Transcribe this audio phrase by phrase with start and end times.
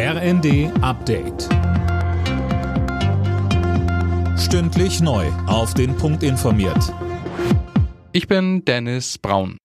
[0.00, 1.48] RND Update.
[4.38, 5.26] Stündlich neu.
[5.48, 6.94] Auf den Punkt informiert.
[8.12, 9.58] Ich bin Dennis Braun.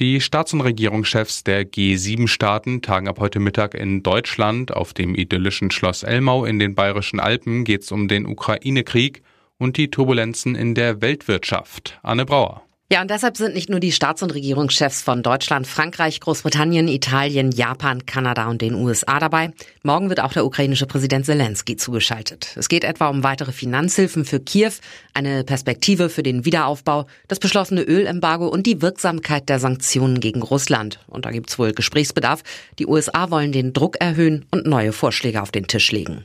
[0.00, 4.74] Die Staats- und Regierungschefs der G7-Staaten tagen ab heute Mittag in Deutschland.
[4.74, 9.22] Auf dem idyllischen Schloss Elmau in den Bayerischen Alpen geht es um den Ukraine-Krieg
[9.58, 12.00] und die Turbulenzen in der Weltwirtschaft.
[12.02, 12.64] Anne Brauer.
[12.94, 17.50] Ja, und deshalb sind nicht nur die Staats- und Regierungschefs von Deutschland, Frankreich, Großbritannien, Italien,
[17.50, 19.50] Japan, Kanada und den USA dabei.
[19.82, 22.54] Morgen wird auch der ukrainische Präsident Zelensky zugeschaltet.
[22.54, 24.70] Es geht etwa um weitere Finanzhilfen für Kiew,
[25.12, 31.00] eine Perspektive für den Wiederaufbau, das beschlossene Ölembargo und die Wirksamkeit der Sanktionen gegen Russland.
[31.08, 32.44] Und da gibt's wohl Gesprächsbedarf.
[32.78, 36.24] Die USA wollen den Druck erhöhen und neue Vorschläge auf den Tisch legen.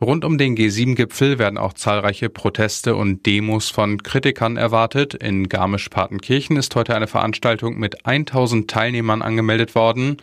[0.00, 5.14] Rund um den G7-Gipfel werden auch zahlreiche Proteste und Demos von Kritikern erwartet.
[5.14, 10.18] In Garmisch-Partenkirchen ist heute eine Veranstaltung mit 1000 Teilnehmern angemeldet worden.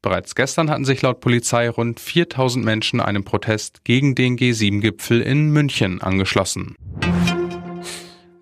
[0.00, 5.50] Bereits gestern hatten sich laut Polizei rund 4000 Menschen einem Protest gegen den G7-Gipfel in
[5.50, 6.76] München angeschlossen.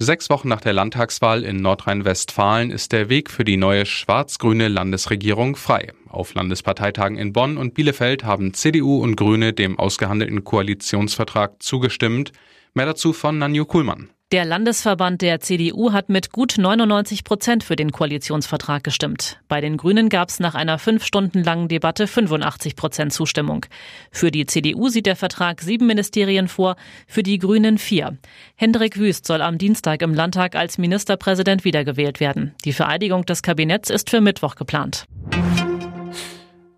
[0.08, 5.54] Sechs Wochen nach der Landtagswahl in Nordrhein-Westfalen ist der Weg für die neue schwarz-grüne Landesregierung
[5.54, 5.92] frei.
[6.08, 12.32] Auf Landesparteitagen in Bonn und Bielefeld haben CDU und Grüne dem ausgehandelten Koalitionsvertrag zugestimmt.
[12.72, 14.08] Mehr dazu von Nanju Kuhlmann.
[14.30, 19.40] Der Landesverband der CDU hat mit gut 99 Prozent für den Koalitionsvertrag gestimmt.
[19.48, 23.64] Bei den Grünen gab es nach einer fünf Stunden langen Debatte 85 Prozent Zustimmung.
[24.10, 26.76] Für die CDU sieht der Vertrag sieben Ministerien vor,
[27.06, 28.18] für die Grünen vier.
[28.54, 32.54] Hendrik Wüst soll am Dienstag im Landtag als Ministerpräsident wiedergewählt werden.
[32.66, 35.06] Die Vereidigung des Kabinetts ist für Mittwoch geplant.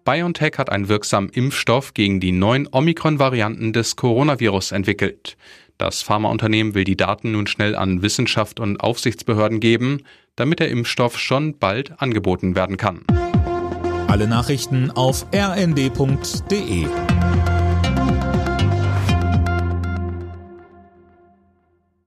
[0.05, 5.37] BioNTech hat einen wirksamen Impfstoff gegen die neuen Omikron-Varianten des Coronavirus entwickelt.
[5.81, 10.03] Das Pharmaunternehmen will die Daten nun schnell an Wissenschaft und Aufsichtsbehörden geben,
[10.37, 13.01] damit der Impfstoff schon bald angeboten werden kann.
[14.07, 16.87] Alle Nachrichten auf rnd.de